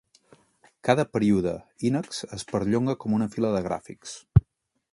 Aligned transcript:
Cada 0.87 1.03
període 1.17 1.53
Inex 1.89 2.21
es 2.39 2.47
perllonga 2.53 2.95
com 3.05 3.15
una 3.19 3.29
fila 3.35 3.53
de 3.57 3.61
gràfics. 3.69 4.17